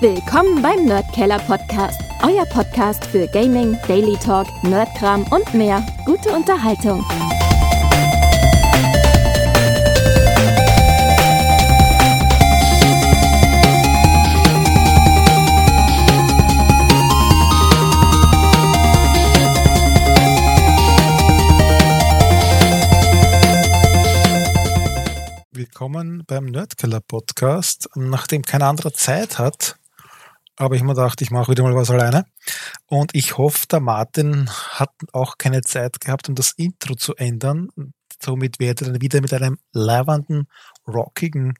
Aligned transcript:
Willkommen 0.00 0.62
beim 0.62 0.84
Nerdkeller 0.84 1.40
Podcast, 1.40 2.00
euer 2.22 2.46
Podcast 2.46 3.04
für 3.04 3.26
Gaming, 3.26 3.76
Daily 3.88 4.16
Talk, 4.16 4.46
Nerdkram 4.62 5.24
und 5.32 5.52
mehr. 5.54 5.84
Gute 6.06 6.30
Unterhaltung. 6.30 7.04
Willkommen 25.50 26.22
beim 26.24 26.44
Nerdkeller 26.44 27.00
Podcast. 27.00 27.88
Nachdem 27.96 28.42
kein 28.42 28.62
anderer 28.62 28.92
Zeit 28.92 29.40
hat, 29.40 29.77
aber 30.58 30.74
ich 30.74 30.82
mir 30.82 30.94
gedacht, 30.94 31.22
ich 31.22 31.30
mache 31.30 31.52
wieder 31.52 31.62
mal 31.62 31.74
was 31.74 31.90
alleine. 31.90 32.24
Und 32.86 33.14
ich 33.14 33.38
hoffe, 33.38 33.66
der 33.70 33.80
Martin 33.80 34.50
hat 34.50 34.90
auch 35.12 35.38
keine 35.38 35.62
Zeit 35.62 36.00
gehabt, 36.00 36.28
um 36.28 36.34
das 36.34 36.52
Intro 36.56 36.94
zu 36.96 37.14
ändern. 37.14 37.68
Somit 38.20 38.58
werde 38.58 38.84
ich 38.84 38.90
dann 38.90 39.00
wieder 39.00 39.20
mit 39.20 39.32
einem 39.32 39.58
leibenden, 39.72 40.48
rockigen 40.86 41.54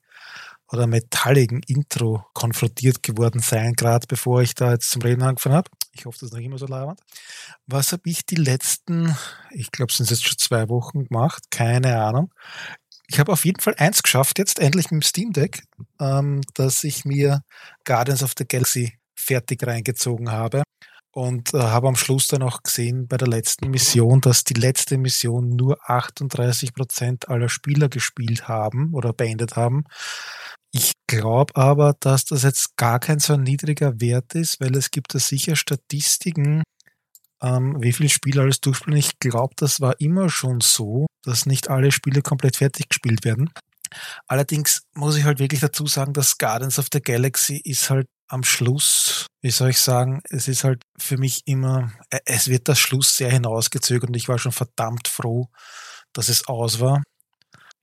oder 0.70 0.86
metalligen 0.86 1.62
Intro 1.66 2.26
konfrontiert 2.34 3.02
geworden 3.02 3.40
sein, 3.40 3.72
gerade 3.72 4.06
bevor 4.06 4.42
ich 4.42 4.54
da 4.54 4.72
jetzt 4.72 4.90
zum 4.90 5.02
Reden 5.02 5.22
angefangen 5.22 5.56
habe. 5.56 5.70
Ich 5.92 6.04
hoffe, 6.04 6.18
das 6.20 6.28
ist 6.28 6.34
noch 6.34 6.40
immer 6.40 6.58
so 6.58 6.66
leibend. 6.66 7.00
Was 7.66 7.92
habe 7.92 8.02
ich 8.04 8.26
die 8.26 8.36
letzten, 8.36 9.16
ich 9.50 9.70
glaube, 9.70 9.90
es 9.90 9.96
sind 9.96 10.10
jetzt 10.10 10.26
schon 10.26 10.36
zwei 10.36 10.68
Wochen 10.68 11.04
gemacht, 11.04 11.44
keine 11.50 12.02
Ahnung 12.02 12.32
ich 13.10 13.18
habe 13.18 13.32
auf 13.32 13.44
jeden 13.44 13.60
Fall 13.60 13.74
eins 13.78 14.02
geschafft, 14.02 14.38
jetzt 14.38 14.58
endlich 14.58 14.90
mit 14.90 15.02
dem 15.02 15.06
Steam 15.06 15.32
Deck, 15.32 15.62
ähm, 16.00 16.42
dass 16.54 16.84
ich 16.84 17.04
mir 17.04 17.42
Guardians 17.84 18.22
of 18.22 18.34
the 18.36 18.46
Galaxy 18.46 18.98
fertig 19.18 19.66
reingezogen 19.66 20.30
habe 20.30 20.62
und 21.12 21.54
äh, 21.54 21.58
habe 21.58 21.88
am 21.88 21.96
Schluss 21.96 22.28
dann 22.28 22.42
auch 22.42 22.62
gesehen 22.62 23.08
bei 23.08 23.16
der 23.16 23.28
letzten 23.28 23.70
Mission, 23.70 24.20
dass 24.20 24.44
die 24.44 24.54
letzte 24.54 24.98
Mission 24.98 25.48
nur 25.48 25.78
38 25.90 26.74
Prozent 26.74 27.28
aller 27.28 27.48
Spieler 27.48 27.88
gespielt 27.88 28.46
haben 28.46 28.92
oder 28.92 29.12
beendet 29.12 29.56
haben. 29.56 29.84
Ich 30.70 30.92
glaube 31.06 31.56
aber, 31.56 31.94
dass 31.98 32.26
das 32.26 32.42
jetzt 32.42 32.76
gar 32.76 33.00
kein 33.00 33.20
so 33.20 33.38
niedriger 33.38 34.00
Wert 34.00 34.34
ist, 34.34 34.60
weil 34.60 34.76
es 34.76 34.90
gibt 34.90 35.14
da 35.14 35.18
sicher 35.18 35.56
Statistiken, 35.56 36.62
ähm, 37.42 37.76
wie 37.80 37.92
viele 37.92 38.08
Spiele 38.08 38.42
alles 38.42 38.60
durchspielen. 38.60 38.98
Ich 38.98 39.18
glaube, 39.18 39.54
das 39.56 39.80
war 39.80 40.00
immer 40.00 40.28
schon 40.30 40.60
so, 40.60 41.06
dass 41.22 41.46
nicht 41.46 41.70
alle 41.70 41.92
Spiele 41.92 42.22
komplett 42.22 42.56
fertig 42.56 42.88
gespielt 42.88 43.24
werden. 43.24 43.50
Allerdings 44.26 44.82
muss 44.94 45.16
ich 45.16 45.24
halt 45.24 45.38
wirklich 45.38 45.60
dazu 45.60 45.86
sagen, 45.86 46.12
dass 46.12 46.38
Guardians 46.38 46.78
of 46.78 46.88
the 46.92 47.00
Galaxy 47.00 47.56
ist 47.56 47.90
halt 47.90 48.06
am 48.28 48.44
Schluss, 48.44 49.26
wie 49.40 49.50
soll 49.50 49.70
ich 49.70 49.80
sagen, 49.80 50.20
es 50.28 50.48
ist 50.48 50.64
halt 50.64 50.82
für 50.98 51.16
mich 51.16 51.42
immer, 51.46 51.92
äh, 52.10 52.20
es 52.26 52.48
wird 52.48 52.68
das 52.68 52.78
Schluss 52.78 53.16
sehr 53.16 53.30
hinausgezögert 53.30 54.10
und 54.10 54.16
ich 54.16 54.28
war 54.28 54.38
schon 54.38 54.52
verdammt 54.52 55.08
froh, 55.08 55.48
dass 56.12 56.28
es 56.28 56.46
aus 56.46 56.80
war. 56.80 57.02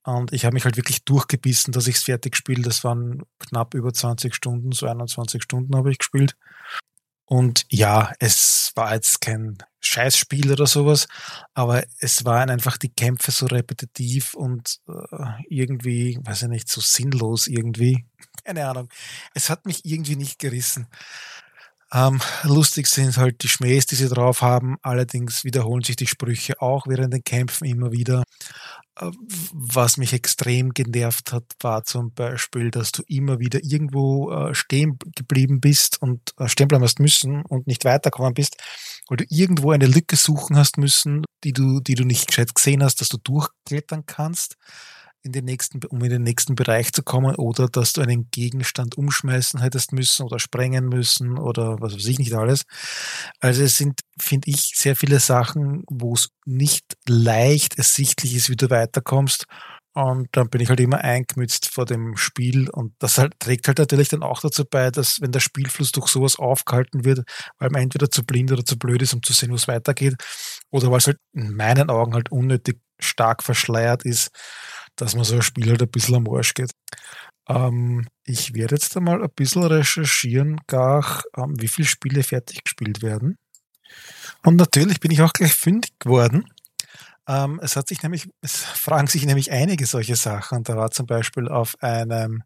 Und 0.04 0.34
ich 0.34 0.46
habe 0.46 0.54
mich 0.54 0.66
halt 0.66 0.78
wirklich 0.78 1.04
durchgebissen, 1.04 1.74
dass 1.74 1.88
ich 1.88 1.96
es 1.96 2.04
fertig 2.04 2.36
spiele. 2.36 2.62
Das 2.62 2.84
waren 2.84 3.24
knapp 3.40 3.74
über 3.74 3.92
20 3.92 4.36
Stunden, 4.36 4.72
so 4.72 4.86
21 4.86 5.42
Stunden 5.42 5.76
habe 5.76 5.92
ich 5.92 5.98
gespielt. 5.98 6.36
Und 7.26 7.66
ja, 7.70 8.12
es 8.20 8.72
war 8.76 8.94
jetzt 8.94 9.20
kein 9.22 9.58
Scheißspiel 9.82 10.52
oder 10.52 10.68
sowas, 10.68 11.08
aber 11.54 11.84
es 12.00 12.24
waren 12.26 12.50
einfach 12.50 12.78
die 12.78 12.94
Kämpfe 12.94 13.32
so 13.32 13.48
repetitiv 13.48 14.36
und 14.36 14.80
äh, 14.88 15.44
irgendwie, 15.50 16.20
weiß 16.22 16.44
ich 16.44 16.50
nicht, 16.50 16.70
so 16.70 16.82
sinnlos 16.82 17.48
irgendwie. 17.48 18.06
Keine 18.44 18.68
Ahnung. 18.68 18.90
Es 19.34 19.50
hat 19.50 19.66
mich 19.66 19.86
irgendwie 19.86 20.16
nicht 20.16 20.38
gerissen. 20.38 20.88
Ähm, 21.94 22.20
lustig 22.44 22.88
sind 22.88 23.16
halt 23.18 23.42
die 23.44 23.48
Schmähs, 23.48 23.86
die 23.86 23.96
sie 23.96 24.10
drauf 24.10 24.42
haben. 24.42 24.78
Allerdings 24.82 25.44
wiederholen 25.44 25.84
sich 25.84 25.96
die 25.96 26.08
Sprüche 26.08 26.62
auch 26.62 26.88
während 26.88 27.14
den 27.14 27.24
Kämpfen 27.24 27.66
immer 27.66 27.92
wieder. 27.92 28.24
Äh, 29.00 29.12
was 29.52 29.98
mich 29.98 30.14
extrem 30.14 30.74
genervt 30.74 31.34
hat, 31.34 31.44
war 31.62 31.84
zum 31.84 32.14
Beispiel, 32.14 32.72
dass 32.72 32.92
du 32.92 33.04
immer 33.08 33.40
wieder 33.40 33.60
irgendwo 33.64 34.32
äh, 34.32 34.56
stehen 34.56 34.98
geblieben 35.16 35.60
bist 35.60 36.02
und 36.02 36.34
äh, 36.40 36.48
stehen 36.48 36.68
bleiben 36.68 36.84
hast 36.84 37.00
müssen 37.00 37.44
und 37.44 37.68
nicht 37.68 37.86
weiterkommen 37.86 38.34
bist, 38.34 38.58
weil 39.08 39.18
du 39.18 39.26
irgendwo 39.30 39.72
eine 39.72 39.88
Lücke 39.88 40.16
suchen 40.16 40.58
hast 40.58 40.78
müssen, 40.78 41.26
die 41.44 41.54
du, 41.54 41.80
die 41.82 41.96
du 41.96 42.06
nicht 42.06 42.28
gescheit 42.28 42.54
gesehen 42.56 42.84
hast, 42.84 43.02
dass 43.02 43.10
du 43.10 43.18
durchklettern 43.18 44.06
kannst 44.06 44.58
in 45.26 45.32
den 45.32 45.46
nächsten, 45.46 45.84
um 45.86 46.04
in 46.04 46.12
den 46.12 46.24
nächsten 46.24 46.56
Bereich 46.56 46.94
zu 46.94 47.02
kommen 47.02 47.36
oder 47.36 47.68
dass 47.68 47.94
du 47.94 48.02
einen 48.02 48.30
Gegenstand 48.30 48.96
umschmeißen 48.96 49.60
hättest 49.60 49.92
müssen 49.92 50.24
oder 50.24 50.38
sprengen 50.40 50.86
müssen 50.86 51.40
oder 51.40 51.82
was 51.82 51.96
weiß 51.96 52.06
ich 52.06 52.20
nicht 52.20 52.34
alles. 52.34 52.64
Also 53.40 53.64
es 53.64 53.78
sind, 53.78 54.02
finde 54.20 54.50
ich, 54.52 54.74
sehr 54.76 54.96
viele 54.96 55.20
Sachen, 55.20 55.84
wo 55.90 56.14
es 56.14 56.30
nicht 56.46 56.86
leicht 57.08 57.78
ersichtlich 57.78 58.36
ist, 58.36 58.50
wie 58.50 58.56
du 58.56 58.70
weiterkommst. 58.70 59.46
Und 59.94 60.28
dann 60.34 60.50
bin 60.50 60.62
ich 60.62 60.70
halt 60.70 60.82
immer 60.82 61.00
eingemützt 61.00 61.70
vor 61.70 61.86
dem 61.86 62.18
Spiel 62.18 62.70
und 62.70 62.94
das 63.00 63.18
halt, 63.18 63.34
trägt 63.40 63.68
halt 63.68 63.80
natürlich 63.80 64.10
dann 64.10 64.24
auch 64.24 64.42
dazu 64.42 64.66
bei, 64.70 64.92
dass 64.92 65.22
wenn 65.22 65.32
der 65.32 65.40
Spielfluss 65.40 65.94
durch 65.94 66.08
sowas 66.08 66.38
aufgehalten 66.38 67.06
wird, 67.06 67.22
weil 67.60 67.70
man 67.70 67.84
entweder 67.84 68.12
zu 68.12 68.26
blind 68.26 68.52
oder 68.52 68.66
zu 68.66 68.78
blöd 68.78 69.02
ist, 69.02 69.14
um 69.14 69.24
zu 69.24 69.32
sehen, 69.32 69.52
wo 69.52 69.56
es 69.56 69.70
weitergeht, 69.70 70.16
oder 70.70 70.92
weil 70.92 70.98
es 70.98 71.08
halt 71.08 71.18
in 71.34 71.56
meinen 71.56 71.90
Augen 71.90 72.14
halt 72.14 72.30
unnötig 72.30 72.80
stark 73.00 73.42
verschleiert 73.42 74.04
ist, 74.04 74.32
dass 74.96 75.16
man 75.16 75.24
so 75.24 75.36
ein 75.36 75.42
Spiel 75.42 75.70
halt 75.70 75.82
ein 75.82 75.90
bisschen 75.90 76.16
am 76.16 76.30
Arsch 76.30 76.54
geht. 76.54 76.72
Ähm, 77.48 78.08
ich 78.26 78.54
werde 78.54 78.76
jetzt 78.76 78.96
einmal 78.98 79.22
ein 79.24 79.30
bisschen 79.36 79.64
recherchieren, 79.64 80.60
gar, 80.68 81.24
ähm, 81.38 81.54
wie 81.60 81.68
viele 81.68 81.88
Spiele 81.88 82.24
fertig 82.24 82.64
gespielt 82.64 83.02
werden. 83.02 83.38
Und 84.44 84.56
natürlich 84.58 85.00
bin 85.00 85.12
ich 85.12 85.22
auch 85.22 85.34
gleich 85.34 85.54
fündig 85.54 85.94
geworden. 86.00 86.46
Ähm, 87.28 87.60
es 87.64 87.76
hat 87.76 87.88
sich 87.88 88.04
nämlich, 88.04 88.28
es 88.42 88.58
fragen 88.58 89.08
sich 89.08 89.26
nämlich 89.26 89.52
einige 89.52 89.86
solche 89.86 90.16
Sachen. 90.16 90.64
Da 90.64 90.76
war 90.76 90.92
zum 90.92 91.06
Beispiel 91.06 91.48
auf 91.48 91.76
einem 91.82 92.44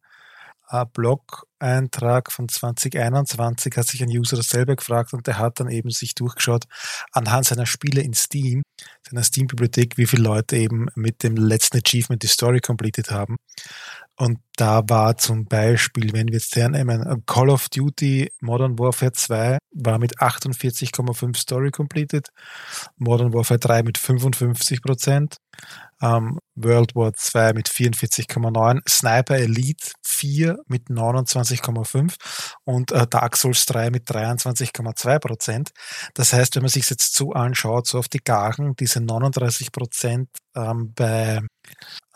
Blog-Eintrag 0.94 2.32
von 2.32 2.48
2021 2.48 3.76
hat 3.76 3.88
sich 3.88 4.04
ein 4.04 4.10
User 4.10 4.38
dasselbe 4.38 4.76
gefragt 4.76 5.14
und 5.14 5.28
der 5.28 5.38
hat 5.38 5.60
dann 5.60 5.70
eben 5.70 5.90
sich 5.90 6.16
durchgeschaut 6.16 6.66
anhand 7.12 7.46
seiner 7.46 7.66
Spiele 7.66 8.02
in 8.02 8.14
Steam, 8.14 8.64
seiner 9.10 9.24
Steam-Bibliothek, 9.24 9.98
wie 9.98 10.06
viele 10.06 10.24
Leute 10.24 10.58
eben 10.58 10.88
mit 10.96 11.24
dem 11.24 11.36
letzten 11.36 11.78
Achievement 11.78 12.24
die 12.24 12.28
Story 12.28 12.60
completed 12.60 13.12
haben. 13.12 13.38
Und 14.16 14.40
da 14.58 14.82
war 14.88 15.18
zum 15.18 15.46
Beispiel, 15.46 16.12
wenn 16.12 16.28
wir 16.28 16.34
jetzt 16.34 16.56
hernehmen, 16.56 17.24
Call 17.26 17.50
of 17.50 17.70
Duty 17.70 18.30
Modern 18.42 18.78
Warfare 18.78 19.14
2 19.14 19.58
war 19.72 19.98
mit 19.98 20.20
48,5 20.20 21.38
Story 21.38 21.72
completed, 21.72 22.28
Modern 22.98 23.34
Warfare 23.34 23.60
3 23.60 23.84
mit 23.84 23.98
55 23.98 24.82
Prozent, 24.82 25.38
ähm, 26.02 26.40
World 26.56 26.96
War 26.96 27.14
2 27.14 27.54
mit 27.54 27.70
44,9, 27.70 28.82
Sniper 28.88 29.36
Elite 29.36 29.92
4 30.04 30.58
mit 30.68 30.88
29,5 30.88 32.16
und 32.66 32.92
äh, 32.92 33.08
Dark 33.08 33.38
Souls 33.38 33.66
3 33.66 33.92
mit 33.92 34.10
23,2 34.10 35.20
Prozent. 35.20 35.72
Das 36.14 36.34
heißt, 36.34 36.56
wenn 36.56 36.64
man 36.64 36.70
sich 36.70 36.90
jetzt 36.90 37.16
so 37.16 37.32
anschaut, 37.32 37.88
so 37.88 38.00
auf 38.00 38.08
die 38.08 38.24
Garen, 38.24 38.76
diese 38.76 39.02
39 39.02 39.72
Prozent 39.72 40.30
ähm, 40.56 40.94
bei 40.96 41.42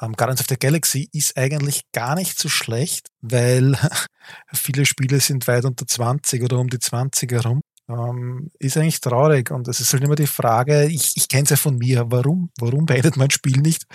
ähm, 0.02 0.14
Guardians 0.14 0.42
of 0.42 0.48
the 0.50 0.58
Galaxy 0.58 1.10
ist 1.14 1.38
eigentlich 1.38 1.84
gar 1.94 2.16
nicht 2.16 2.38
so 2.40 2.50
schlecht, 2.50 3.08
weil 3.22 3.78
viele 4.54 4.86
Spiele 4.86 5.20
sind 5.20 5.48
weit 5.48 5.66
unter 5.66 5.86
20 5.88 6.44
oder 6.44 6.58
um 6.60 6.70
die 6.70 6.80
20 6.80 7.32
herum. 7.32 7.62
Ähm, 7.90 8.50
ist 8.60 8.78
eigentlich 8.78 9.02
traurig 9.02 9.52
und 9.52 9.68
es 9.68 9.82
ist 9.82 9.92
halt 9.92 10.04
immer 10.04 10.16
die 10.16 10.28
Frage, 10.28 10.86
ich, 10.86 11.14
ich 11.16 11.28
kenne 11.28 11.44
es 11.44 11.50
ja 11.50 11.58
von 11.58 11.78
mir, 11.78 12.06
warum, 12.10 12.50
warum 12.58 12.86
beendet 12.86 13.18
man 13.18 13.28
ein 13.28 13.32
Spiel 13.32 13.60
nicht? 13.60 13.86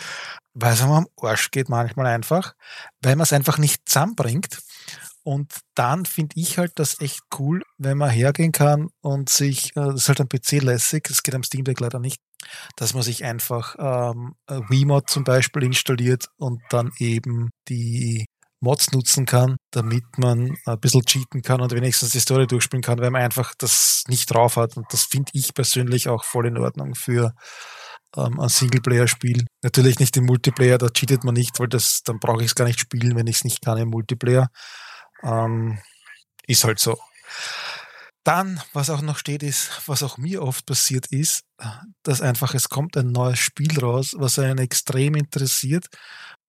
Weil 0.52 0.74
es 0.74 0.82
am 0.82 1.06
Arsch 1.16 1.50
geht 1.50 1.68
manchmal 1.70 2.06
einfach, 2.06 2.54
weil 3.02 3.16
man 3.16 3.22
es 3.24 3.32
einfach 3.32 3.58
nicht 3.58 3.88
zusammenbringt. 3.88 4.58
Und 5.22 5.52
dann 5.74 6.06
finde 6.06 6.34
ich 6.38 6.58
halt 6.58 6.72
das 6.76 7.00
echt 7.00 7.20
cool, 7.38 7.62
wenn 7.76 7.98
man 7.98 8.08
hergehen 8.10 8.52
kann 8.52 8.88
und 9.02 9.28
sich, 9.28 9.76
äh, 9.76 9.80
das 9.80 9.96
ist 9.96 10.08
halt 10.08 10.20
am 10.20 10.28
PC 10.28 10.62
lässig, 10.62 11.04
das 11.08 11.22
geht 11.22 11.34
am 11.34 11.42
Steam 11.42 11.64
Deck 11.64 11.80
leider 11.80 11.98
nicht, 11.98 12.20
dass 12.76 12.94
man 12.94 13.02
sich 13.02 13.24
einfach 13.24 13.76
ähm, 13.78 14.34
Wiimote 14.46 15.06
zum 15.06 15.24
Beispiel 15.24 15.64
installiert 15.64 16.28
und 16.38 16.62
dann 16.70 16.92
eben 16.98 17.50
die 17.68 18.26
Mods 18.60 18.92
nutzen 18.92 19.24
kann, 19.26 19.56
damit 19.70 20.04
man 20.16 20.56
ein 20.66 20.80
bisschen 20.80 21.04
cheaten 21.04 21.42
kann 21.42 21.60
und 21.60 21.72
wenigstens 21.72 22.10
die 22.10 22.20
Story 22.20 22.46
durchspielen 22.46 22.82
kann, 22.82 22.98
weil 22.98 23.10
man 23.10 23.22
einfach 23.22 23.54
das 23.56 24.02
nicht 24.08 24.32
drauf 24.32 24.56
hat. 24.56 24.76
Und 24.76 24.86
das 24.92 25.04
finde 25.04 25.30
ich 25.34 25.54
persönlich 25.54 26.08
auch 26.08 26.24
voll 26.24 26.46
in 26.46 26.58
Ordnung 26.58 26.94
für 26.94 27.32
ähm, 28.16 28.40
ein 28.40 28.48
Singleplayer-Spiel. 28.48 29.46
Natürlich 29.62 29.98
nicht 29.98 30.16
im 30.16 30.24
Multiplayer, 30.24 30.78
da 30.78 30.88
cheatet 30.88 31.24
man 31.24 31.34
nicht, 31.34 31.58
weil 31.60 31.68
das, 31.68 32.02
dann 32.04 32.18
brauche 32.18 32.42
ich 32.42 32.48
es 32.48 32.54
gar 32.54 32.64
nicht 32.64 32.80
spielen, 32.80 33.16
wenn 33.16 33.26
ich 33.26 33.36
es 33.36 33.44
nicht 33.44 33.62
kann 33.62 33.78
im 33.78 33.88
Multiplayer. 33.90 34.48
Ähm, 35.22 35.78
ist 36.46 36.64
halt 36.64 36.78
so. 36.78 36.98
Dann, 38.28 38.60
was 38.74 38.90
auch 38.90 39.00
noch 39.00 39.16
steht, 39.16 39.42
ist, 39.42 39.70
was 39.86 40.02
auch 40.02 40.18
mir 40.18 40.42
oft 40.42 40.66
passiert 40.66 41.06
ist, 41.06 41.44
dass 42.02 42.20
einfach 42.20 42.52
es 42.52 42.68
kommt 42.68 42.94
ein 42.98 43.10
neues 43.10 43.38
Spiel 43.38 43.78
raus, 43.80 44.14
was 44.18 44.38
einen 44.38 44.58
extrem 44.58 45.14
interessiert 45.14 45.86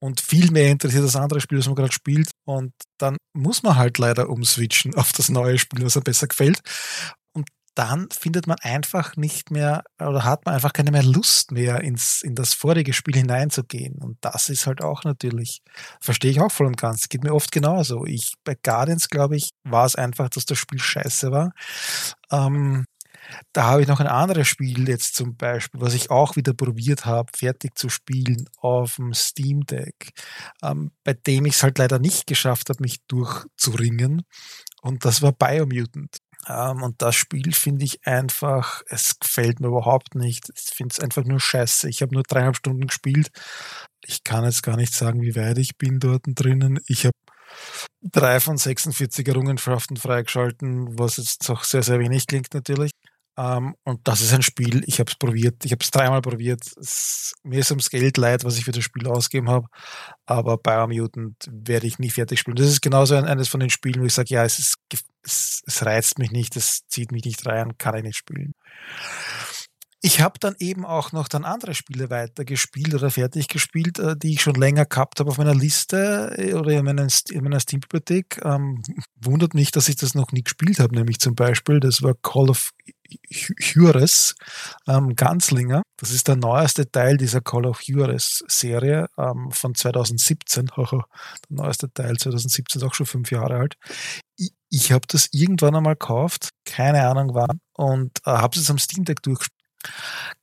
und 0.04 0.20
viel 0.20 0.52
mehr 0.52 0.72
interessiert 0.72 1.06
das 1.06 1.16
andere 1.16 1.40
Spiel, 1.40 1.58
das 1.58 1.68
man 1.68 1.76
gerade 1.76 1.94
spielt. 1.94 2.32
Und 2.46 2.74
dann 2.98 3.16
muss 3.34 3.64
man 3.64 3.78
halt 3.78 3.98
leider 3.98 4.28
umswitchen 4.28 4.94
auf 4.96 5.14
das 5.14 5.30
neue 5.30 5.58
Spiel, 5.58 5.86
was 5.86 5.96
einem 5.96 6.04
besser 6.04 6.28
gefällt. 6.28 6.60
Dann 7.80 8.10
findet 8.12 8.46
man 8.46 8.58
einfach 8.62 9.16
nicht 9.16 9.52
mehr 9.52 9.86
oder 10.00 10.26
hat 10.26 10.46
man 10.46 10.54
einfach 10.54 10.74
keine 10.74 10.92
mehr 10.92 11.02
Lust 11.02 11.54
mehr 11.54 11.80
ins, 11.80 12.22
in 12.22 12.36
das 12.36 12.54
vorige 12.54 12.92
Spiel 12.92 13.16
hineinzugehen. 13.16 13.96
Und 14.02 14.18
das 14.20 14.50
ist 14.50 14.68
halt 14.68 14.84
auch 14.84 15.06
natürlich, 15.06 15.62
verstehe 16.02 16.30
ich 16.30 16.42
auch 16.42 16.52
voll 16.52 16.68
und 16.68 16.76
ganz. 16.76 17.08
Geht 17.08 17.24
mir 17.24 17.34
oft 17.34 17.54
genauso. 17.54 18.06
Ich, 18.06 18.34
bei 18.44 18.58
Guardians, 18.62 19.08
glaube 19.08 19.38
ich, 19.38 19.52
war 19.64 19.86
es 19.86 19.96
einfach, 19.96 20.28
dass 20.28 20.44
das 20.46 20.58
Spiel 20.58 20.78
scheiße 20.82 21.32
war. 21.32 21.54
Ähm, 22.30 22.84
da 23.54 23.64
habe 23.64 23.82
ich 23.82 23.88
noch 23.88 24.02
ein 24.02 24.08
anderes 24.08 24.50
Spiel 24.50 24.90
jetzt 24.90 25.16
zum 25.16 25.38
Beispiel, 25.38 25.80
was 25.80 25.94
ich 25.94 26.12
auch 26.12 26.36
wieder 26.36 26.54
probiert 26.54 27.06
habe, 27.06 27.32
fertig 27.34 27.78
zu 27.78 27.88
spielen 27.88 28.50
auf 28.58 28.98
dem 28.98 29.14
Steam 29.14 29.66
Deck, 29.66 30.12
ähm, 30.62 30.92
bei 31.06 31.14
dem 31.14 31.46
ich 31.46 31.54
es 31.54 31.64
halt 31.64 31.78
leider 31.78 32.00
nicht 32.00 32.28
geschafft 32.28 32.68
habe, 32.68 32.82
mich 32.82 32.98
durchzuringen. 33.08 34.24
Und 34.82 35.06
das 35.06 35.22
war 35.22 35.32
Biomutant. 35.32 36.18
Ähm, 36.50 36.82
und 36.82 37.02
das 37.02 37.16
Spiel 37.16 37.54
finde 37.54 37.86
ich 37.86 38.06
einfach, 38.06 38.82
es 38.88 39.20
gefällt 39.20 39.60
mir 39.60 39.68
überhaupt 39.68 40.16
nicht. 40.16 40.52
Ich 40.56 40.76
finde 40.76 40.94
es 40.94 41.00
einfach 41.00 41.24
nur 41.24 41.40
scheiße. 41.40 41.88
Ich 41.90 42.02
habe 42.02 42.14
nur 42.14 42.24
dreieinhalb 42.24 42.56
Stunden 42.58 42.88
gespielt. 42.88 43.30
Ich 44.06 44.24
kann 44.24 44.44
jetzt 44.44 44.64
gar 44.64 44.76
nicht 44.76 44.94
sagen, 44.94 45.22
wie 45.22 45.36
weit 45.36 45.60
ich 45.60 45.78
bin 45.78 46.00
dort 46.00 46.24
drinnen. 46.26 46.80
Ich 46.88 47.06
habe 47.06 47.14
drei 48.02 48.40
von 48.40 48.58
46 48.58 49.28
Errungenschaften 49.28 49.98
freigeschalten, 49.98 50.98
was 50.98 51.18
jetzt 51.18 51.50
auch 51.50 51.64
sehr, 51.64 51.84
sehr 51.84 52.00
wenig 52.00 52.26
klingt 52.28 52.54
natürlich. 52.54 52.92
Ähm, 53.38 53.76
und 53.86 54.08
das 54.08 54.22
ist 54.22 54.34
ein 54.34 54.42
Spiel, 54.42 54.84
ich 54.88 55.00
habe 55.00 55.10
es 55.12 55.18
probiert, 55.18 55.64
ich 55.64 55.72
habe 55.72 55.84
es 55.84 55.92
dreimal 55.92 56.22
probiert. 56.22 56.62
Es, 56.78 57.34
mir 57.44 57.60
ist 57.60 57.72
ums 57.72 57.90
Geld 57.90 58.18
leid, 58.18 58.44
was 58.44 58.58
ich 58.58 58.66
für 58.66 58.72
das 58.72 58.84
Spiel 58.84 59.08
ausgegeben 59.08 59.50
habe, 59.50 59.68
aber 60.26 60.58
Biomutant 60.58 61.36
werde 61.50 61.88
ich 61.88 62.00
nie 62.00 62.10
fertig 62.10 62.40
spielen. 62.40 62.58
Das 62.58 62.68
ist 62.68 62.82
genauso 62.82 63.16
ein, 63.16 63.26
eines 63.26 63.48
von 63.48 63.62
den 63.62 63.70
Spielen, 63.70 64.02
wo 64.02 64.06
ich 64.06 64.14
sage, 64.14 64.34
ja, 64.34 64.44
es, 64.44 64.60
ist, 64.60 64.76
es, 65.24 65.62
es 65.66 65.86
reizt 65.86 66.20
mich 66.20 66.32
nicht, 66.32 66.56
es 66.56 66.82
zieht 66.88 67.12
mich 67.12 67.26
nicht 67.26 67.46
rein, 67.46 67.78
kann 67.78 67.96
ich 67.96 68.04
nicht 68.04 68.18
spielen. 68.18 68.54
Ich 70.02 70.22
habe 70.22 70.40
dann 70.40 70.56
eben 70.60 70.86
auch 70.86 71.12
noch 71.12 71.28
dann 71.28 71.44
andere 71.44 71.76
Spiele 71.76 72.10
weitergespielt 72.10 72.96
oder 72.96 73.12
fertig 73.12 73.50
gespielt, 73.50 74.00
äh, 74.00 74.16
die 74.16 74.34
ich 74.34 74.42
schon 74.42 74.56
länger 74.56 74.86
gehabt 74.86 75.20
habe 75.20 75.30
auf 75.30 75.38
meiner 75.38 75.54
Liste 75.56 76.36
äh, 76.38 76.54
oder 76.54 76.72
in 76.72 76.86
meiner, 76.86 77.08
in 77.30 77.44
meiner 77.44 77.60
Steam-Bibliothek. 77.60 78.40
Ähm, 78.46 78.82
wundert 79.22 79.54
mich, 79.54 79.72
dass 79.72 79.90
ich 79.90 79.98
das 79.98 80.16
noch 80.16 80.32
nie 80.32 80.44
gespielt 80.44 80.80
habe, 80.80 80.96
nämlich 80.96 81.20
zum 81.20 81.36
Beispiel, 81.36 81.82
das 81.82 82.02
war 82.02 82.14
Call 82.22 82.50
of 82.50 82.72
Juarez 83.60 84.36
ähm, 84.88 85.16
Ganslinger. 85.16 85.82
Das 85.98 86.12
ist 86.12 86.30
der 86.30 86.38
neueste 86.38 86.90
Teil 86.90 87.18
dieser 87.18 87.42
Call 87.42 87.66
of 87.66 87.82
Juarez 87.82 88.44
Serie 88.48 89.08
ähm, 89.18 89.50
von 89.52 89.76
2017. 89.76 90.68
der 90.78 91.04
neueste 91.50 91.92
Teil 91.92 92.16
2017 92.16 92.82
ist 92.82 92.88
auch 92.88 92.94
schon 92.94 93.06
fünf 93.06 93.32
Jahre 93.32 93.58
alt. 93.58 93.76
Ich, 94.40 94.54
ich 94.70 94.92
habe 94.92 95.06
das 95.08 95.30
irgendwann 95.32 95.76
einmal 95.76 95.96
gekauft, 95.96 96.50
keine 96.66 97.08
Ahnung 97.08 97.34
wann, 97.34 97.60
und 97.74 98.20
äh, 98.26 98.32
habe 98.32 98.58
es 98.58 98.70
am 98.70 98.80
Steam 98.80 99.06
Deck 99.06 99.22
durchgespielt. 99.22 99.56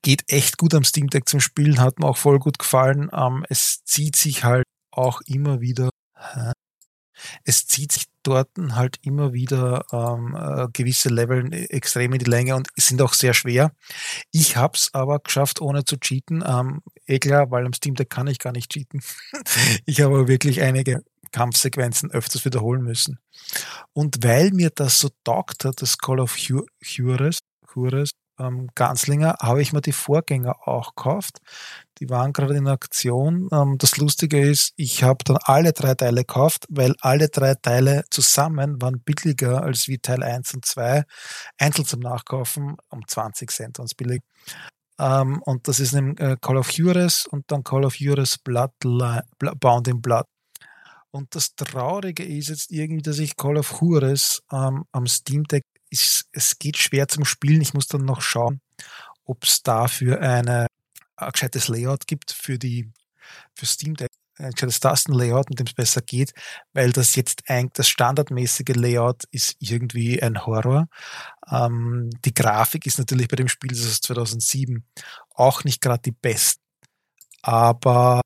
Geht 0.02 0.24
echt 0.28 0.56
gut 0.58 0.74
am 0.74 0.84
Steam 0.84 1.08
Deck 1.08 1.28
zum 1.28 1.40
Spielen, 1.40 1.80
hat 1.80 1.98
mir 1.98 2.06
auch 2.06 2.16
voll 2.16 2.38
gut 2.38 2.58
gefallen. 2.58 3.10
Ähm, 3.12 3.44
es 3.48 3.84
zieht 3.84 4.16
sich 4.16 4.44
halt 4.44 4.64
auch 4.92 5.20
immer 5.26 5.60
wieder 5.60 5.90
es 7.44 7.66
zieht 7.66 7.92
sich 7.92 8.04
dort 8.22 8.50
halt 8.72 8.98
immer 9.02 9.32
wieder 9.32 9.84
ähm, 9.92 10.36
äh, 10.36 10.68
gewisse 10.72 11.08
Level 11.08 11.52
extrem 11.70 12.12
in 12.12 12.18
die 12.18 12.30
Länge 12.30 12.56
und 12.56 12.68
sind 12.76 13.00
auch 13.02 13.14
sehr 13.14 13.34
schwer. 13.34 13.72
Ich 14.32 14.56
habe 14.56 14.76
es 14.76 14.90
aber 14.92 15.20
geschafft, 15.20 15.60
ohne 15.60 15.84
zu 15.84 15.96
cheaten. 15.96 16.44
Ähm, 16.46 16.82
eh 17.06 17.18
klar, 17.18 17.50
weil 17.50 17.64
am 17.64 17.72
Steam 17.72 17.94
Deck 17.94 18.10
kann 18.10 18.26
ich 18.26 18.38
gar 18.38 18.52
nicht 18.52 18.70
cheaten. 18.70 19.00
ich 19.86 20.00
habe 20.00 20.28
wirklich 20.28 20.62
einige 20.62 21.04
Kampfsequenzen 21.32 22.10
öfters 22.10 22.44
wiederholen 22.44 22.82
müssen. 22.82 23.18
Und 23.92 24.22
weil 24.22 24.50
mir 24.52 24.70
das 24.70 24.98
so 24.98 25.08
taugt 25.24 25.64
hat, 25.64 25.82
das 25.82 25.98
Call 25.98 26.20
of 26.20 26.36
Juarez, 26.38 27.38
Juarez 27.74 28.10
ähm, 28.38 28.68
Ganslinger 28.74 29.36
habe 29.40 29.62
ich 29.62 29.72
mir 29.72 29.80
die 29.80 29.92
Vorgänger 29.92 30.68
auch 30.68 30.94
gekauft. 30.94 31.38
Die 31.98 32.10
waren 32.10 32.32
gerade 32.32 32.56
in 32.56 32.68
Aktion. 32.68 33.48
Ähm, 33.52 33.76
das 33.78 33.96
Lustige 33.96 34.40
ist, 34.40 34.72
ich 34.76 35.02
habe 35.02 35.24
dann 35.24 35.38
alle 35.42 35.72
drei 35.72 35.94
Teile 35.94 36.22
gekauft, 36.22 36.66
weil 36.68 36.94
alle 37.00 37.28
drei 37.28 37.54
Teile 37.54 38.04
zusammen 38.10 38.80
waren 38.82 39.00
billiger 39.00 39.62
als 39.62 39.88
wie 39.88 39.98
Teil 39.98 40.22
1 40.22 40.54
und 40.54 40.64
2. 40.66 41.04
Einzeln 41.58 41.86
zum 41.86 42.00
Nachkaufen 42.00 42.76
um 42.90 43.06
20 43.06 43.50
Cent 43.50 43.78
uns 43.78 43.94
billig. 43.94 44.22
Ähm, 44.98 45.40
und 45.44 45.68
das 45.68 45.80
ist 45.80 45.92
nämlich 45.92 46.20
äh, 46.20 46.36
Call 46.40 46.56
of 46.56 46.70
Juarez 46.70 47.26
und 47.30 47.44
dann 47.50 47.64
Call 47.64 47.84
of 47.84 47.96
Juarez 47.96 48.38
Bloodline, 48.38 49.24
Bound 49.38 49.88
in 49.88 50.00
Blood. 50.00 50.26
Und 51.16 51.34
das 51.34 51.54
Traurige 51.54 52.22
ist 52.22 52.50
jetzt 52.50 52.70
irgendwie, 52.70 53.00
dass 53.00 53.18
ich 53.18 53.36
Call 53.36 53.56
of 53.56 53.80
Juarez 53.80 54.42
ähm, 54.52 54.84
am 54.92 55.06
Steam 55.06 55.44
Deck 55.44 55.64
ist, 55.88 56.26
es 56.32 56.58
geht 56.58 56.76
schwer 56.76 57.08
zum 57.08 57.24
Spielen. 57.24 57.62
Ich 57.62 57.72
muss 57.72 57.86
dann 57.86 58.04
noch 58.04 58.20
schauen, 58.20 58.60
ob 59.24 59.44
es 59.44 59.62
dafür 59.62 60.20
eine, 60.20 60.66
ein 61.16 61.32
gescheites 61.32 61.68
Layout 61.68 62.06
gibt 62.06 62.32
für 62.32 62.58
die 62.58 62.92
für 63.54 63.64
Steam 63.64 63.94
Deck, 63.94 64.10
ein 64.38 64.50
gescheites 64.50 64.78
Tastenlayout, 64.78 65.48
mit 65.48 65.58
dem 65.58 65.66
es 65.66 65.72
besser 65.72 66.02
geht, 66.02 66.34
weil 66.74 66.92
das 66.92 67.16
jetzt 67.16 67.48
eigentlich 67.48 67.72
das 67.72 67.88
standardmäßige 67.88 68.76
Layout 68.76 69.24
ist 69.30 69.56
irgendwie 69.58 70.22
ein 70.22 70.44
Horror. 70.44 70.86
Ähm, 71.50 72.10
die 72.26 72.34
Grafik 72.34 72.84
ist 72.84 72.98
natürlich 72.98 73.28
bei 73.28 73.36
dem 73.36 73.48
Spiel, 73.48 73.70
das 73.70 73.80
ist 73.80 74.04
2007, 74.04 74.84
auch 75.30 75.64
nicht 75.64 75.80
gerade 75.80 76.02
die 76.02 76.12
beste. 76.12 76.60
Aber 77.40 78.20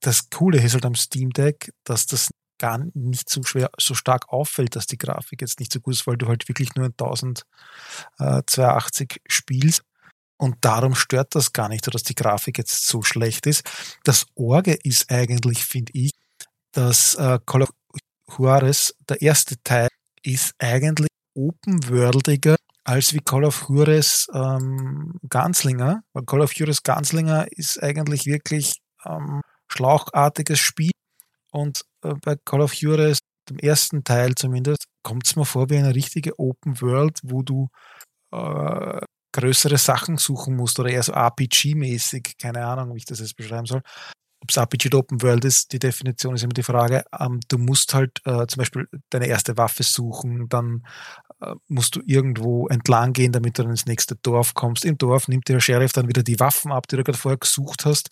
das 0.00 0.30
Coole 0.30 0.62
ist 0.62 0.74
halt 0.74 0.86
am 0.86 0.94
Steam 0.94 1.30
Deck, 1.30 1.72
dass 1.84 2.06
das 2.06 2.30
gar 2.58 2.78
nicht 2.94 3.30
so 3.30 3.42
schwer, 3.44 3.70
so 3.78 3.94
stark 3.94 4.30
auffällt, 4.30 4.74
dass 4.76 4.86
die 4.86 4.98
Grafik 4.98 5.40
jetzt 5.40 5.60
nicht 5.60 5.72
so 5.72 5.80
gut 5.80 5.94
ist, 5.94 6.06
weil 6.06 6.16
du 6.16 6.26
halt 6.26 6.48
wirklich 6.48 6.74
nur 6.74 6.86
in 6.86 6.92
1082 6.92 9.20
spielst. 9.26 9.82
Und 10.36 10.56
darum 10.60 10.94
stört 10.94 11.34
das 11.34 11.52
gar 11.52 11.68
nicht, 11.68 11.92
dass 11.92 12.04
die 12.04 12.14
Grafik 12.14 12.58
jetzt 12.58 12.86
so 12.86 13.02
schlecht 13.02 13.46
ist. 13.46 13.68
Das 14.04 14.26
Orge 14.34 14.78
ist 14.82 15.10
eigentlich, 15.10 15.64
finde 15.64 15.92
ich, 15.94 16.12
dass 16.72 17.14
äh, 17.16 17.38
Call 17.44 17.62
of 17.62 17.70
Juarez, 18.36 18.94
der 19.08 19.22
erste 19.22 19.56
Teil, 19.64 19.88
ist 20.22 20.54
eigentlich 20.58 21.08
open-worldiger 21.34 22.56
als 22.84 23.14
wie 23.14 23.20
Call 23.20 23.44
of 23.44 23.66
Juarez 23.68 24.26
ähm, 24.32 25.18
Ganslinger. 25.28 26.02
Weil 26.12 26.24
Call 26.24 26.40
of 26.40 26.54
Juarez 26.54 26.82
Ganslinger 26.82 27.46
ist 27.50 27.82
eigentlich 27.82 28.26
wirklich 28.26 28.80
ähm, 29.04 29.42
schlauchartiges 29.68 30.58
Spiel 30.58 30.90
und 31.52 31.82
äh, 32.02 32.14
bei 32.22 32.36
Call 32.44 32.60
of 32.60 32.74
Juarez, 32.74 33.18
dem 33.48 33.58
ersten 33.58 34.04
Teil 34.04 34.34
zumindest, 34.34 34.84
kommt 35.02 35.26
es 35.26 35.36
mir 35.36 35.44
vor 35.44 35.70
wie 35.70 35.78
eine 35.78 35.94
richtige 35.94 36.38
Open 36.38 36.80
World, 36.80 37.20
wo 37.22 37.42
du 37.42 37.68
äh, 38.32 39.00
größere 39.32 39.78
Sachen 39.78 40.16
suchen 40.16 40.56
musst 40.56 40.78
oder 40.80 40.90
eher 40.90 41.02
so 41.02 41.12
RPG-mäßig, 41.12 42.38
keine 42.40 42.66
Ahnung, 42.66 42.94
wie 42.94 42.98
ich 42.98 43.04
das 43.04 43.20
jetzt 43.20 43.36
beschreiben 43.36 43.66
soll. 43.66 43.82
Ob 44.40 44.50
es 44.50 44.56
RPG 44.56 44.88
oder 44.88 44.98
Open 44.98 45.22
World 45.22 45.44
ist, 45.44 45.72
die 45.72 45.78
Definition 45.78 46.34
ist 46.34 46.44
immer 46.44 46.52
die 46.52 46.62
Frage. 46.62 47.04
Ähm, 47.18 47.40
du 47.48 47.58
musst 47.58 47.94
halt 47.94 48.20
äh, 48.24 48.46
zum 48.46 48.58
Beispiel 48.58 48.88
deine 49.10 49.26
erste 49.26 49.56
Waffe 49.56 49.82
suchen, 49.82 50.48
dann 50.48 50.86
musst 51.68 51.94
du 51.94 52.00
irgendwo 52.04 52.66
entlang 52.68 53.12
gehen, 53.12 53.32
damit 53.32 53.58
du 53.58 53.62
dann 53.62 53.70
ins 53.70 53.86
nächste 53.86 54.16
Dorf 54.16 54.54
kommst. 54.54 54.84
Im 54.84 54.98
Dorf 54.98 55.28
nimmt 55.28 55.48
der 55.48 55.60
Sheriff 55.60 55.92
dann 55.92 56.08
wieder 56.08 56.22
die 56.22 56.40
Waffen 56.40 56.72
ab, 56.72 56.88
die 56.88 56.96
du 56.96 57.04
gerade 57.04 57.18
vorher 57.18 57.38
gesucht 57.38 57.84
hast. 57.84 58.10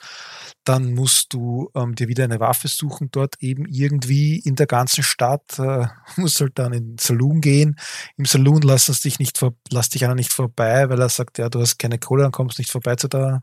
Dann 0.64 0.95
musst 0.95 1.33
du 1.33 1.71
ähm, 1.75 1.95
dir 1.95 2.09
wieder 2.09 2.25
eine 2.25 2.40
Waffe 2.40 2.68
suchen, 2.68 3.09
dort 3.11 3.35
eben 3.40 3.66
irgendwie 3.66 4.38
in 4.38 4.54
der 4.54 4.66
ganzen 4.66 5.02
Stadt. 5.02 5.59
Äh, 5.59 5.87
musst 6.16 6.40
halt 6.40 6.59
dann 6.59 6.73
in 6.73 6.90
den 6.90 6.99
Saloon 6.99 7.40
gehen. 7.40 7.76
Im 8.16 8.25
Saloon 8.25 8.62
lass, 8.62 8.87
dich 8.87 9.18
nicht 9.18 9.40
lass 9.71 9.88
dich 9.88 10.04
einer 10.04 10.14
nicht 10.14 10.33
vorbei, 10.33 10.88
weil 10.88 11.00
er 11.00 11.09
sagt, 11.09 11.38
ja, 11.38 11.49
du 11.49 11.61
hast 11.61 11.78
keine 11.78 11.99
Kohle, 11.99 12.23
dann 12.23 12.33
kommst 12.33 12.59
nicht 12.59 12.71
vorbei 12.71 12.97
zu 12.97 13.09
der, 13.09 13.42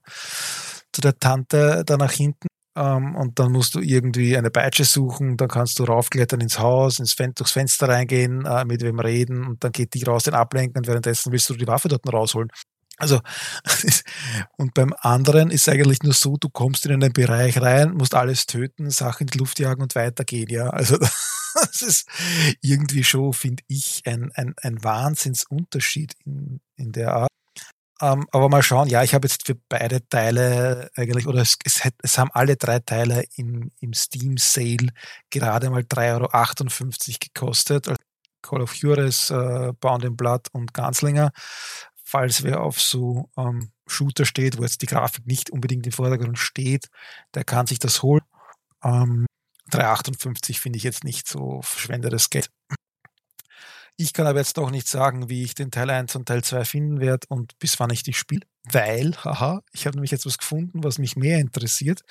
zu 0.93 1.01
der 1.01 1.17
Tante 1.19 1.83
da 1.85 1.97
nach 1.97 2.11
hinten. 2.11 2.47
Ähm, 2.75 3.15
und 3.15 3.39
dann 3.39 3.51
musst 3.51 3.75
du 3.75 3.79
irgendwie 3.79 4.35
eine 4.35 4.49
Peitsche 4.49 4.83
suchen, 4.83 5.37
dann 5.37 5.47
kannst 5.47 5.77
du 5.79 5.83
raufklettern 5.83 6.41
ins 6.41 6.59
Haus, 6.59 6.99
ins 6.99 7.13
Fen 7.13 7.33
durchs 7.35 7.51
Fenster 7.51 7.87
reingehen, 7.87 8.45
äh, 8.45 8.65
mit 8.65 8.81
wem 8.81 8.99
reden 8.99 9.45
und 9.45 9.63
dann 9.63 9.71
geht 9.71 9.93
die 9.93 10.03
raus, 10.03 10.23
den 10.23 10.33
ablenken 10.33 10.79
und 10.79 10.87
währenddessen 10.87 11.31
willst 11.31 11.49
du 11.49 11.55
die 11.55 11.67
Waffe 11.67 11.87
dort 11.87 12.11
rausholen. 12.11 12.49
Also, 12.97 13.21
und 14.57 14.73
beim 14.73 14.93
anderen 14.99 15.49
ist 15.51 15.67
eigentlich 15.67 16.03
nur 16.03 16.13
so, 16.13 16.37
du 16.37 16.49
kommst 16.49 16.85
in 16.85 16.93
einen 16.93 17.13
Bereich 17.13 17.59
rein, 17.59 17.93
musst 17.93 18.15
alles 18.15 18.45
töten, 18.45 18.89
Sachen 18.91 19.23
in 19.23 19.27
die 19.27 19.39
Luft 19.39 19.59
jagen 19.59 19.81
und 19.81 19.95
weitergehen, 19.95 20.49
ja. 20.49 20.69
Also, 20.69 20.97
das 21.53 21.81
ist 21.81 22.07
irgendwie 22.61 23.03
schon, 23.03 23.33
finde 23.33 23.63
ich, 23.67 24.01
ein, 24.05 24.31
ein, 24.35 24.53
ein 24.61 24.83
Wahnsinnsunterschied 24.83 26.13
in, 26.25 26.61
in 26.75 26.91
der 26.91 27.13
Art. 27.13 27.29
Ähm, 28.01 28.27
aber 28.31 28.49
mal 28.49 28.63
schauen, 28.63 28.89
ja, 28.89 29.03
ich 29.03 29.13
habe 29.13 29.27
jetzt 29.27 29.45
für 29.45 29.55
beide 29.69 30.07
Teile 30.07 30.89
eigentlich, 30.95 31.27
oder 31.27 31.41
es, 31.41 31.57
es, 31.63 31.81
es 32.01 32.17
haben 32.17 32.31
alle 32.33 32.55
drei 32.55 32.79
Teile 32.79 33.23
im, 33.35 33.71
im 33.79 33.93
Steam 33.93 34.37
Sale 34.37 34.89
gerade 35.29 35.69
mal 35.69 35.81
3,58 35.83 36.11
Euro 36.13 37.17
gekostet. 37.19 37.87
Also 37.87 37.97
Call 38.41 38.61
of 38.61 38.75
Juarez, 38.75 39.29
äh, 39.29 39.73
Bound 39.79 40.03
in 40.03 40.17
Blood 40.17 40.49
und 40.51 40.73
Ganslinger. 40.73 41.31
Falls 42.03 42.43
wer 42.43 42.61
auf 42.61 42.81
so 42.81 43.29
ähm, 43.37 43.71
Shooter 43.87 44.25
steht, 44.25 44.57
wo 44.57 44.63
jetzt 44.63 44.81
die 44.81 44.87
Grafik 44.87 45.25
nicht 45.25 45.49
unbedingt 45.49 45.85
im 45.85 45.91
Vordergrund 45.91 46.37
steht, 46.37 46.89
der 47.33 47.43
kann 47.43 47.67
sich 47.67 47.79
das 47.79 48.03
holen. 48.03 48.21
Ähm, 48.83 49.25
3,58 49.71 50.59
finde 50.59 50.77
ich 50.77 50.83
jetzt 50.83 51.03
nicht 51.03 51.27
so 51.27 51.61
verschwendetes 51.61 52.29
Geld. 52.29 52.49
Ich 53.97 54.13
kann 54.13 54.25
aber 54.25 54.39
jetzt 54.39 54.57
auch 54.57 54.71
nicht 54.71 54.87
sagen, 54.87 55.29
wie 55.29 55.43
ich 55.43 55.53
den 55.53 55.69
Teil 55.69 55.89
1 55.89 56.15
und 56.15 56.27
Teil 56.27 56.43
2 56.43 56.65
finden 56.65 56.99
werde 56.99 57.27
und 57.29 57.57
bis 57.59 57.79
wann 57.79 57.91
ich 57.91 58.01
die 58.03 58.13
spiele, 58.13 58.41
weil, 58.71 59.15
haha, 59.17 59.61
ich 59.71 59.85
habe 59.85 59.97
nämlich 59.97 60.11
jetzt 60.11 60.25
was 60.25 60.39
gefunden, 60.39 60.83
was 60.83 60.97
mich 60.97 61.15
mehr 61.15 61.39
interessiert. 61.39 62.01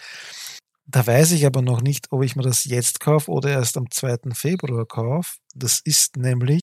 Da 0.87 1.07
weiß 1.07 1.33
ich 1.33 1.47
aber 1.47 1.63
noch 1.63 1.81
nicht, 1.81 2.07
ob 2.11 2.23
ich 2.23 2.37
mir 2.37 2.43
das 2.43 2.65
jetzt 2.65 3.01
kaufe 3.01 3.31
oder 3.31 3.51
erst 3.51 3.77
am 3.77 3.91
2. 3.91 4.33
Februar 4.35 4.87
kaufe. 4.87 5.39
Das 5.55 5.81
ist 5.85 6.17
nämlich 6.17 6.61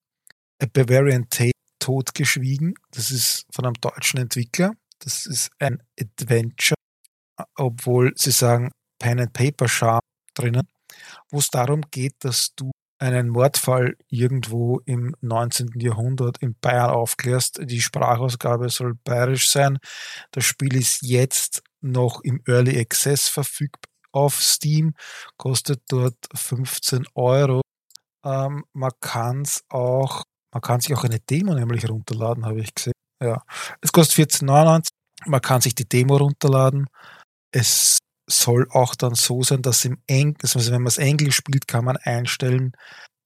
A 0.62 0.66
Bavarian 0.72 1.30
Tale 1.30 1.52
totgeschwiegen. 1.80 2.76
Das 2.92 3.12
ist 3.12 3.46
von 3.54 3.66
einem 3.66 3.76
deutschen 3.76 4.20
Entwickler. 4.20 4.72
Das 5.00 5.26
ist 5.26 5.50
ein 5.60 5.82
Adventure, 6.00 6.76
obwohl 7.56 8.14
sie 8.16 8.32
sagen 8.32 8.72
Pen 9.00 9.20
and 9.22 9.34
Paper 9.34 9.68
Charm 9.68 10.02
drinnen, 10.34 10.68
wo 11.32 11.40
es 11.40 11.50
darum 11.50 11.82
geht, 11.90 12.16
dass 12.20 12.54
du 12.56 12.72
einen 13.00 13.30
Mordfall 13.30 13.96
irgendwo 14.10 14.80
im 14.86 15.16
19. 15.22 15.80
Jahrhundert 15.80 16.38
in 16.40 16.56
Bayern 16.60 16.92
aufklärst. 16.92 17.60
Die 17.64 17.82
Sprachausgabe 17.82 18.70
soll 18.70 18.96
bayerisch 19.04 19.50
sein. 19.50 19.80
Das 20.32 20.46
Spiel 20.46 20.76
ist 20.76 21.02
jetzt 21.02 21.64
noch 21.82 22.22
im 22.22 22.42
Early 22.46 22.80
Access 22.80 23.30
verfügbar 23.30 23.90
auf 24.12 24.42
Steam, 24.42 24.94
kostet 25.38 25.84
dort 25.90 26.18
15 26.34 27.06
Euro. 27.16 27.62
Ähm, 28.24 28.66
man 28.74 28.92
kann 29.00 29.44
es 29.44 29.64
auch, 29.70 30.24
man 30.52 30.62
kann 30.62 30.82
sich 30.82 30.94
auch 30.96 31.04
eine 31.04 31.20
Demo 31.20 31.54
nämlich 31.54 31.88
runterladen, 31.88 32.46
habe 32.46 32.60
ich 32.62 32.74
gesehen. 32.74 32.94
Ja, 33.22 33.44
es 33.82 33.92
kostet 33.92 34.32
14,99. 34.32 34.88
Man 35.26 35.42
kann 35.42 35.62
sich 35.62 35.76
die 35.76 35.88
Demo 35.88 36.18
runterladen. 36.18 36.88
Es 37.52 38.00
soll 38.30 38.68
auch 38.72 38.96
dann 38.96 39.16
so 39.16 39.44
sein, 39.44 39.62
dass 39.62 39.86
im 39.86 39.98
Englisch, 40.08 40.56
also 40.56 40.72
wenn 40.72 40.82
man 40.82 40.88
es 40.88 40.98
Englisch 40.98 41.36
spielt, 41.36 41.68
kann 41.68 41.86
man 41.86 41.98
einstellen, 41.98 42.74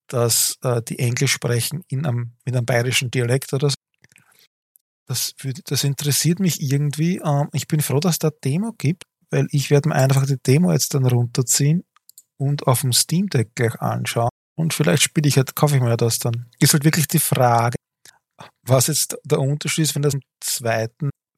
dass 0.07 0.57
äh, 0.63 0.81
die 0.81 0.99
Englisch 0.99 1.33
sprechen 1.33 1.83
in 1.87 2.05
einem, 2.05 2.33
mit 2.45 2.55
einem 2.55 2.65
bayerischen 2.65 3.11
Dialekt 3.11 3.53
oder 3.53 3.69
so. 3.69 3.75
Das, 5.05 5.33
das 5.65 5.83
interessiert 5.83 6.39
mich 6.39 6.61
irgendwie. 6.61 7.17
Ähm, 7.17 7.49
ich 7.51 7.67
bin 7.67 7.81
froh, 7.81 7.99
dass 7.99 8.19
da 8.19 8.29
Demo 8.29 8.73
gibt 8.77 9.03
weil 9.33 9.47
ich 9.49 9.71
werde 9.71 9.89
mir 9.89 9.95
einfach 9.95 10.25
die 10.27 10.37
Demo 10.37 10.71
jetzt 10.71 10.93
dann 10.93 11.05
runterziehen 11.05 11.83
und 12.37 12.67
auf 12.67 12.81
dem 12.81 12.93
Steam 12.93 13.27
Deck 13.27 13.55
gleich 13.55 13.81
anschauen. 13.81 14.29
Und 14.55 14.73
vielleicht 14.73 15.01
spiele 15.01 15.27
ich 15.27 15.37
halt, 15.37 15.55
kaufe 15.55 15.75
ich 15.75 15.81
mir 15.81 15.97
das 15.97 16.19
dann. 16.19 16.51
Ist 16.59 16.73
halt 16.73 16.83
wirklich 16.83 17.07
die 17.07 17.19
Frage, 17.19 17.75
was 18.61 18.87
jetzt 18.87 19.17
der 19.23 19.39
Unterschied 19.39 19.85
ist, 19.85 19.95
wenn 19.95 20.03
das 20.03 20.13
am 20.13 20.21
2. 20.41 20.89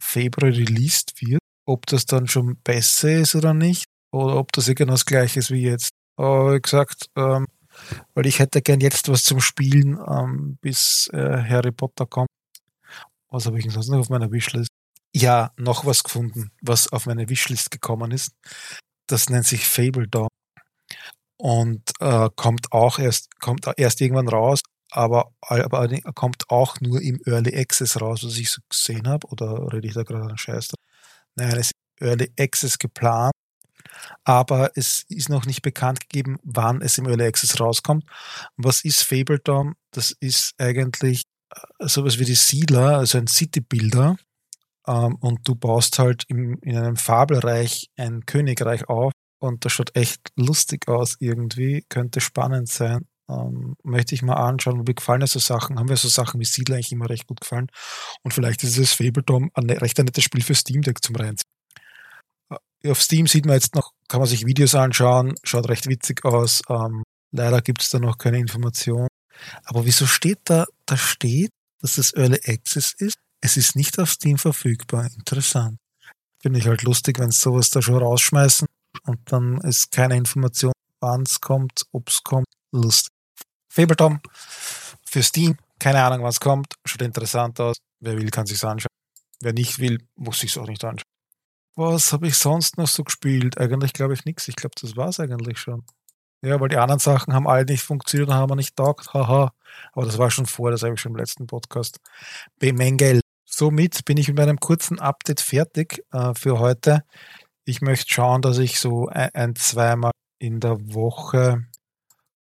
Februar 0.03 0.51
released 0.51 1.13
wird, 1.22 1.39
ob 1.65 1.86
das 1.88 2.05
dann 2.05 2.27
schon 2.27 2.57
besser 2.63 3.12
ist 3.12 3.36
oder 3.36 3.53
nicht, 3.53 3.86
oder 4.12 4.38
ob 4.38 4.51
das 4.51 4.67
genau 4.67 4.93
das 4.93 5.05
gleiche 5.05 5.39
ist 5.39 5.51
wie 5.51 5.63
jetzt. 5.63 5.89
Aber 6.17 6.55
wie 6.55 6.62
gesagt, 6.62 7.10
ähm, 7.15 7.48
weil 8.13 8.25
ich 8.25 8.39
hätte 8.39 8.62
gern 8.62 8.79
jetzt 8.79 9.10
was 9.10 9.24
zum 9.24 9.41
Spielen, 9.41 10.00
ähm, 10.07 10.57
bis 10.62 11.10
äh, 11.13 11.43
Harry 11.43 11.72
Potter 11.72 12.05
kommt. 12.05 12.29
Was 13.29 13.45
habe 13.45 13.57
ich 13.57 13.65
denn 13.65 13.74
sonst 13.74 13.89
noch 13.89 14.00
auf 14.00 14.10
meiner 14.10 14.31
Wishlist? 14.31 14.69
ja 15.15 15.51
noch 15.57 15.86
was 15.86 16.03
gefunden, 16.03 16.51
was 16.62 16.91
auf 16.91 17.05
meine 17.05 17.29
Wishlist 17.29 17.72
gekommen 17.72 18.12
ist. 18.12 18.34
Das 19.07 19.29
nennt 19.29 19.45
sich 19.45 19.65
Fable 19.65 20.07
Dawn 20.07 20.27
und 21.38 21.91
äh, 22.01 22.29
kommt 22.36 22.72
auch 22.72 23.00
erst 23.00 23.39
kommt 23.39 23.65
erst 23.77 24.01
irgendwann 24.01 24.27
raus, 24.27 24.62
aber, 24.91 25.31
aber 25.41 25.88
kommt 26.15 26.50
auch 26.50 26.81
nur 26.81 27.01
im 27.01 27.22
Early 27.25 27.55
Access 27.57 28.01
raus, 28.01 28.24
was 28.24 28.38
ich 28.38 28.51
so 28.51 28.62
gesehen 28.69 29.07
habe. 29.07 29.27
Oder 29.27 29.72
rede 29.72 29.88
ich 29.88 29.93
da 29.93 30.03
gerade 30.03 30.27
einen 30.27 30.38
Scheiß? 30.38 30.69
Nein, 30.69 30.77
es 31.36 31.68
ist 31.68 31.72
Early 32.00 32.32
Access 32.39 32.77
geplant, 32.77 33.34
aber 34.24 34.72
es 34.75 35.06
ist 35.10 35.30
noch 35.30 35.46
nicht 35.46 35.62
bekannt 35.62 36.01
gegeben, 36.01 36.38
wann 36.44 36.82
es 36.82 36.98
im 36.98 37.08
Early 37.08 37.25
Access 37.25 37.60
rauskommt. 37.60 38.06
Was 38.58 38.84
ist 38.84 39.04
Fable 39.04 39.39
Dawn? 39.39 39.75
Das 39.92 40.12
ist 40.20 40.54
eigentlich 40.58 41.24
äh, 41.51 41.88
sowas 41.88 42.20
wie 42.20 42.25
die 42.25 42.36
Siedler, 42.36 42.98
also 42.98 43.18
ein 43.18 43.27
City-Builder, 43.27 44.18
ähm, 44.88 45.15
und 45.20 45.48
du 45.48 45.56
baust 45.56 46.00
halt 46.00 46.24
im, 46.27 46.58
in 46.62 46.77
einem 46.77 46.96
Fabelreich 46.96 47.89
ein 47.98 48.25
Königreich 48.25 48.88
auf 48.89 49.12
und 49.39 49.65
das 49.65 49.74
schaut 49.74 49.96
echt 49.96 50.30
lustig 50.36 50.88
aus 50.88 51.15
irgendwie, 51.20 51.86
könnte 51.89 52.22
spannend 52.22 52.70
sein. 52.70 53.08
Ähm, 53.29 53.75
möchte 53.84 54.13
ich 54.13 54.22
mal 54.22 54.36
anschauen, 54.36 54.84
mir 54.86 54.94
gefallen 54.94 55.22
ja 55.22 55.27
so 55.27 55.39
Sachen, 55.39 55.79
haben 55.79 55.89
wir 55.89 55.98
so 55.98 56.08
Sachen 56.08 56.39
wie 56.39 56.46
Siedler 56.46 56.75
eigentlich 56.75 56.91
immer 56.91 57.10
recht 57.10 57.25
gut 57.25 57.41
gefallen 57.41 57.67
und 58.24 58.34
vielleicht 58.34 58.63
ist 58.63 58.77
es 58.77 58.94
Fabledom 58.94 59.50
ein 59.55 59.70
recht 59.70 59.98
nettes 59.98 60.24
Spiel 60.24 60.44
für 60.44 60.53
Steam 60.53 60.84
Deck 60.84 61.03
zum 61.03 61.15
Reinziehen. 61.15 61.50
Äh, 62.84 62.91
auf 62.91 63.01
Steam 63.01 63.25
sieht 63.25 63.46
man 63.46 63.55
jetzt 63.55 63.74
noch, 63.74 63.91
kann 64.08 64.20
man 64.20 64.29
sich 64.29 64.46
Videos 64.46 64.75
anschauen, 64.75 65.34
schaut 65.44 65.70
recht 65.70 65.88
witzig 65.88 66.24
aus. 66.24 66.62
Ähm, 66.70 67.03
leider 67.32 67.62
gibt 67.62 67.82
es 67.82 67.89
da 67.89 67.98
noch 68.00 68.20
keine 68.20 68.38
Information. 68.38 69.08
Aber 69.63 69.86
wieso 69.86 70.05
steht 70.05 70.39
da, 70.46 70.65
da 70.86 70.96
steht, 70.96 71.50
dass 71.82 71.96
das 71.96 72.13
Early 72.13 72.39
Access 72.46 72.94
ist 73.00 73.15
es 73.46 73.58
ist 73.58 73.75
nicht 73.75 74.00
auf 74.00 74.10
Steam 74.10 74.39
verfügbar. 74.39 75.05
Interessant. 75.15 75.77
Finde 76.41 76.58
ich 76.58 76.67
halt 76.67 76.82
lustig, 76.82 77.20
wenn 77.20 77.29
sie 77.29 77.39
sowas 77.39 77.70
da 77.70 77.79
schon 77.79 77.98
rausschmeißen 77.98 78.67
und 79.03 79.20
dann 79.25 79.62
ist 79.62 79.91
keine 79.91 80.17
Information, 80.17 80.74
wann 81.00 81.22
es 81.22 81.41
kommt, 81.41 81.84
ob 81.91 82.10
es 82.10 82.24
kommt. 82.24 82.48
Lustig. 82.72 83.14
Fabletom 83.75 84.22
für 85.05 85.22
Steam. 85.22 85.58
Keine 85.79 86.01
Ahnung, 86.01 86.24
was 86.24 86.39
kommt. 86.39 86.75
Schaut 86.86 87.01
interessant 87.01 87.60
aus. 87.60 87.75
Wer 88.00 88.17
will, 88.17 88.29
kann 88.29 88.46
sich's 88.46 88.63
anschauen. 88.63 88.88
Wer 89.41 89.51
nicht 89.51 89.79
will, 89.79 90.00
muss 90.15 90.39
sich's 90.39 90.58
auch 90.58 90.67
nicht 90.67 90.84
anschauen. 90.86 91.03
Was 91.75 92.13
habe 92.13 92.27
ich 92.27 92.38
sonst 92.38 92.77
noch 92.77 92.88
so 92.88 93.03
gespielt? 93.03 93.58
Eigentlich 93.58 93.91
glaube 93.91 94.13
ich 94.13 94.24
nichts. 94.24 94.48
Ich 94.48 94.55
glaube, 94.55 94.75
das 94.79 94.96
war's 94.96 95.20
eigentlich 95.20 95.60
schon. 95.60 95.84
Ja, 96.41 96.58
weil 96.62 96.70
die 96.70 96.77
anderen 96.77 97.00
Sachen 97.00 97.34
haben 97.34 97.50
alle 97.50 97.65
nicht 97.65 97.84
funktioniert 97.84 98.29
und 98.29 98.36
haben 98.36 98.50
wir 98.50 98.55
nicht 98.55 98.77
taugt. 98.77 99.13
Haha. 99.13 99.51
Aber 99.91 100.05
das 100.05 100.17
war 100.17 100.32
schon 100.32 100.46
vor, 100.46 100.72
das 100.72 100.84
habe 100.84 100.94
ich 100.94 101.01
schon 101.01 101.12
im 101.12 101.17
letzten 101.17 101.46
Podcast 101.46 102.00
bemängelt. 102.60 103.22
Somit 103.44 104.05
bin 104.05 104.15
ich 104.15 104.29
mit 104.29 104.38
meinem 104.38 104.60
kurzen 104.60 105.00
Update 105.00 105.41
fertig 105.41 106.01
äh, 106.13 106.34
für 106.34 106.60
heute. 106.60 107.03
Ich 107.65 107.82
möchte 107.82 108.13
schauen, 108.13 108.41
dass 108.41 108.58
ich 108.58 108.79
so 108.79 109.08
ein, 109.08 109.32
ein, 109.34 109.55
zweimal 109.55 110.12
in 110.39 110.62
der 110.62 110.77
Woche, 110.94 111.65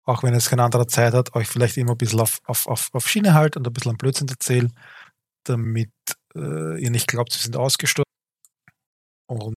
auch 0.03 0.23
wenn 0.23 0.33
es 0.33 0.49
keine 0.49 0.63
andere 0.63 0.87
Zeit 0.87 1.13
hat, 1.13 1.35
euch 1.35 1.47
vielleicht 1.47 1.77
immer 1.77 1.91
ein 1.91 1.97
bisschen 1.97 2.19
auf, 2.19 2.39
auf, 2.45 2.67
auf, 2.67 2.89
auf 2.93 3.07
Schiene 3.07 3.33
halt 3.33 3.57
und 3.57 3.67
ein 3.67 3.73
bisschen 3.73 3.91
am 3.91 3.97
Blödsinn 3.97 4.27
erzähle, 4.27 4.69
damit 5.43 5.91
äh, 6.35 6.81
ihr 6.81 6.91
nicht 6.91 7.07
glaubt, 7.07 7.33
sie 7.33 7.39
sind 7.39 7.55
ausgestorben 7.55 8.11
und 9.27 9.55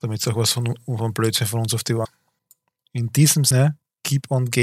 damit 0.00 0.20
es 0.20 0.28
auch 0.28 0.36
was 0.36 0.52
von, 0.52 0.74
von 0.84 1.14
Blödsinn 1.14 1.46
von 1.46 1.60
uns 1.60 1.74
auf 1.74 1.84
die 1.84 1.94
Ohren. 1.94 2.12
In 2.92 3.08
diesem 3.12 3.44
Sinne, 3.44 3.78
keep 4.04 4.30
on 4.30 4.46
game. 4.46 4.62